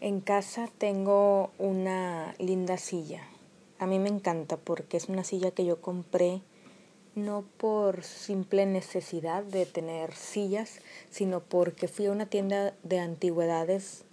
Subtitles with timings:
[0.00, 3.22] En casa tengo una linda silla.
[3.80, 6.40] A mí me encanta porque es una silla que yo compré
[7.16, 10.78] no por simple necesidad de tener sillas,
[11.10, 14.04] sino porque fui a una tienda de antigüedades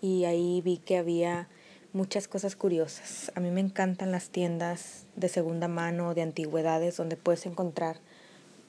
[0.00, 1.48] y ahí vi que había
[1.92, 3.30] muchas cosas curiosas.
[3.34, 7.98] A mí me encantan las tiendas de segunda mano, de antigüedades, donde puedes encontrar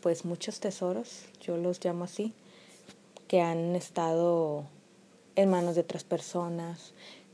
[0.02, 2.34] pues muchos tesoros, yo los llamo así,
[3.30, 4.66] que han estado
[5.38, 6.94] en manos de otras personas,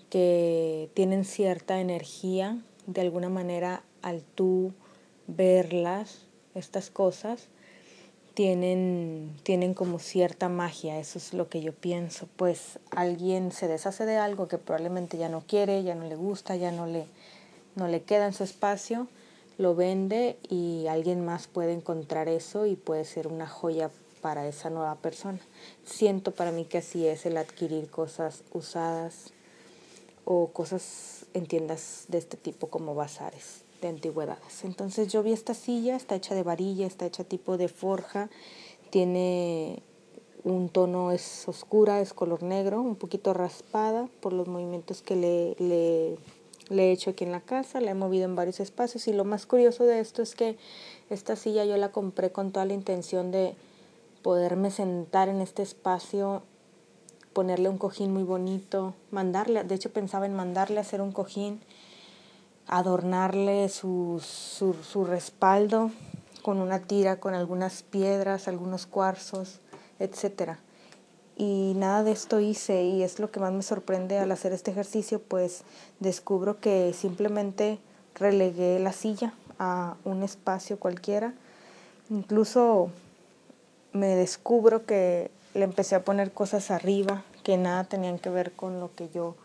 [0.10, 4.74] que tienen cierta energía, de alguna manera al tú
[5.26, 6.20] verlas,
[6.54, 7.48] estas cosas,
[8.34, 14.06] tienen, tienen como cierta magia, eso es lo que yo pienso, pues alguien se deshace
[14.06, 17.06] de algo que probablemente ya no quiere, ya no le gusta, ya no le,
[17.76, 19.08] no le queda en su espacio,
[19.58, 23.90] lo vende y alguien más puede encontrar eso y puede ser una joya
[24.24, 25.42] para esa nueva persona.
[25.84, 29.34] Siento para mí que así es el adquirir cosas usadas
[30.24, 34.64] o cosas en tiendas de este tipo como bazares de antigüedades.
[34.64, 38.30] Entonces yo vi esta silla, está hecha de varilla, está hecha tipo de forja,
[38.92, 39.84] tiene
[40.46, 45.56] un tono es oscura, es color negro, un poquito raspada por los movimientos que le,
[45.60, 46.18] le,
[46.70, 49.26] le he hecho aquí en la casa, la he movido en varios espacios y lo
[49.26, 50.56] más curioso de esto es que
[51.10, 53.56] esta silla yo la compré con toda la intención de
[54.24, 56.42] poderme sentar en este espacio,
[57.34, 61.62] ponerle un cojín muy bonito, mandarle, de hecho pensaba en mandarle a hacer un cojín,
[62.68, 65.92] adornarle su, su, su respaldo
[66.42, 69.60] con una tira, con algunas piedras, algunos cuarzos,
[70.00, 70.58] etc.
[71.36, 74.72] Y nada de esto hice y es lo que más me sorprende al hacer este
[74.72, 75.64] ejercicio, pues
[76.00, 77.80] descubro que simplemente
[78.16, 81.34] relegué la silla a un espacio cualquiera.
[82.10, 82.90] Incluso
[83.94, 88.80] me descubro que le empecé a poner cosas arriba que nada tenían que ver con
[88.80, 89.36] lo que yo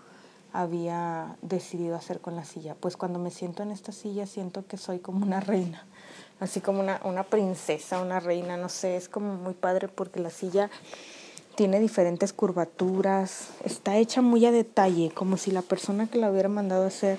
[0.52, 2.74] había decidido hacer con la silla.
[2.80, 5.86] Pues cuando me siento en esta silla siento que soy como una reina,
[6.40, 10.30] así como una, una princesa, una reina, no sé, es como muy padre porque la
[10.30, 10.70] silla
[11.54, 16.48] tiene diferentes curvaturas, está hecha muy a detalle, como si la persona que la hubiera
[16.48, 17.18] mandado a hacer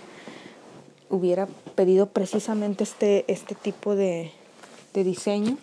[1.09, 4.31] hubiera pedido precisamente este, este tipo de,
[4.93, 5.57] de diseño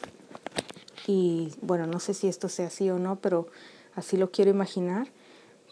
[1.06, 3.47] y bueno, no sé si esto sea así o no, pero
[3.94, 5.09] así lo quiero imaginar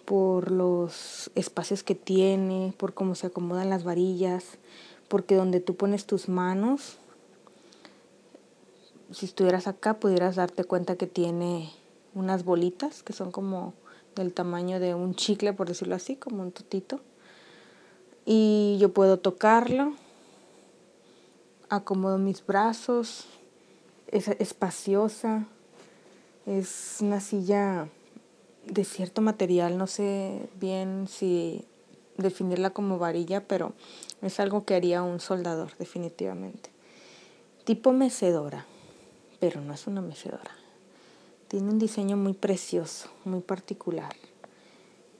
[0.04, 4.58] por los espacios que tiene, por cómo se acomodan las varillas,
[5.08, 6.98] porque donde tú pones tus manos,
[9.10, 11.70] si estuvieras acá pudieras darte cuenta que tiene
[12.14, 13.74] unas bolitas que son como
[14.14, 17.00] del tamaño de un chicle, por decirlo así, como un tutito.
[18.24, 19.92] Y yo puedo tocarlo,
[21.68, 23.26] acomodo mis brazos,
[24.14, 25.44] es espaciosa,
[26.46, 27.88] es una silla
[28.64, 31.64] de cierto material, no sé bien si
[32.16, 33.72] definirla como varilla, pero
[34.22, 36.70] es algo que haría un soldador definitivamente.
[37.64, 38.66] Tipo mecedora,
[39.40, 40.52] pero no es una mecedora.
[41.48, 44.14] Tiene un diseño muy precioso, muy particular.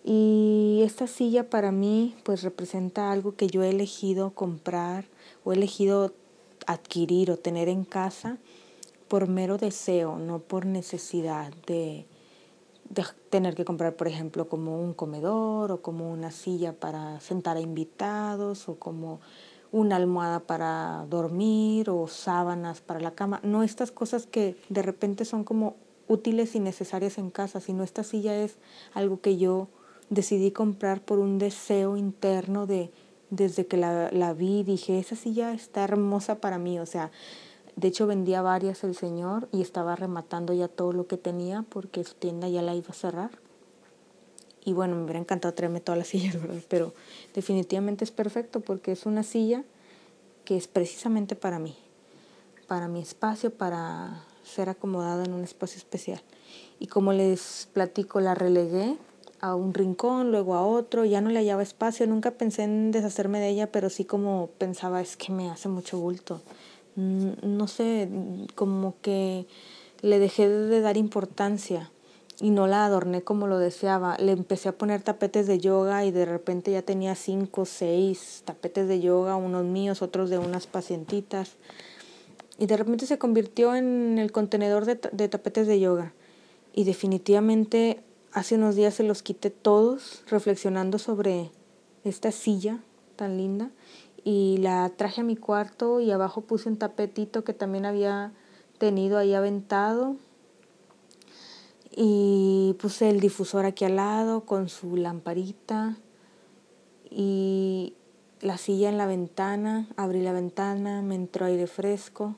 [0.04, 5.06] Y esta silla para mí pues representa algo que yo he elegido comprar
[5.42, 6.14] o he elegido
[6.66, 8.38] adquirir o tener en casa
[9.14, 12.04] por mero deseo, no por necesidad de,
[13.30, 17.60] tener que comprar, por ejemplo, como un comedor o como una silla para sentar a
[17.60, 19.20] invitados o como
[19.70, 23.38] una almohada para dormir o sábanas para la cama.
[23.44, 25.76] No estas cosas que de repente son como
[26.08, 28.56] útiles y necesarias en casa, sino esta silla es
[28.94, 29.68] algo que yo
[30.10, 32.90] decidí comprar por un deseo interno de
[33.30, 37.12] desde que la, la vi dije, esa silla está hermosa para mí, o sea,
[37.76, 42.04] de hecho vendía varias el señor y estaba rematando ya todo lo que tenía porque
[42.04, 43.30] su tienda ya la iba a cerrar.
[44.64, 46.36] Y bueno, me hubiera encantado traerme todas las sillas.
[46.68, 46.94] Pero
[47.34, 49.64] definitivamente es perfecto porque es una silla
[50.44, 51.76] que es precisamente para mí,
[52.68, 56.20] para mi espacio, para ser acomodada en un espacio especial.
[56.78, 58.98] Y como les platico, la relegué
[59.40, 63.40] a un rincón, luego a otro, ya no le hallaba espacio, nunca pensé en deshacerme
[63.40, 66.40] de ella, pero sí como pensaba, es que me hace mucho bulto
[66.96, 68.08] no sé,
[68.54, 69.46] como que
[70.02, 71.90] le dejé de dar importancia
[72.40, 74.16] y no la adorné como lo deseaba.
[74.18, 78.88] Le empecé a poner tapetes de yoga y de repente ya tenía cinco, seis tapetes
[78.88, 81.52] de yoga, unos míos, otros de unas pacientitas.
[82.58, 86.12] Y de repente se convirtió en el contenedor de, de tapetes de yoga.
[86.72, 88.00] Y definitivamente
[88.32, 91.50] hace unos días se los quité todos reflexionando sobre
[92.04, 92.80] esta silla
[93.16, 93.70] tan linda
[94.24, 98.32] y la traje a mi cuarto y abajo puse un tapetito que también había
[98.78, 100.16] tenido ahí aventado.
[101.96, 105.96] Y puse el difusor aquí al lado con su lamparita
[107.08, 107.94] Y
[108.40, 112.34] la silla en la ventana, abrí la ventana, me entró aire fresco.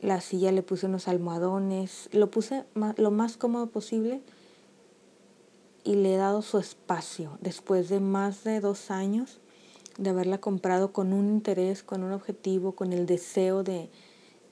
[0.00, 4.22] La silla le puse unos almohadones, lo puse lo más cómodo posible
[5.82, 7.36] y le he dado su espacio.
[7.40, 9.40] Después de más de dos años
[9.98, 13.90] de haberla comprado con un interés, con un objetivo, con el deseo de,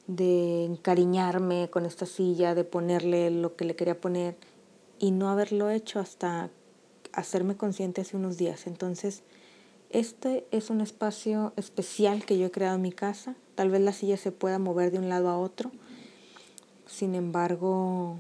[0.07, 4.37] de encariñarme con esta silla, de ponerle lo que le quería poner
[4.99, 6.51] y no haberlo hecho hasta
[7.13, 8.67] hacerme consciente hace unos días.
[8.67, 9.23] Entonces,
[9.91, 13.37] este es un espacio especial que yo he creado en mi casa.
[13.55, 15.71] Tal vez la silla se pueda mover de un lado a otro.
[16.87, 18.17] Sin embargo,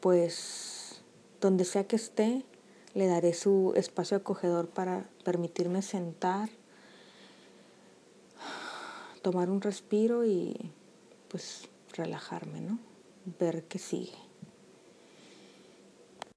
[0.00, 1.02] pues
[1.40, 2.44] donde sea que esté,
[2.94, 6.48] le daré su espacio acogedor para permitirme sentar,
[9.22, 10.72] tomar un respiro y
[11.28, 12.78] pues relajarme, ¿no?
[13.38, 14.29] Ver qué sigue.